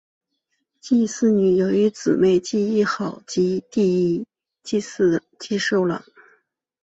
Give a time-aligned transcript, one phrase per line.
[0.79, 4.25] 蔡素女有一姊蔡亦好及一弟
[4.67, 6.03] 蔡寿郎。